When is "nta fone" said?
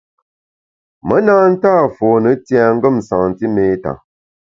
1.53-2.31